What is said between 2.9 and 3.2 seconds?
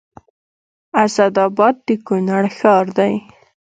دی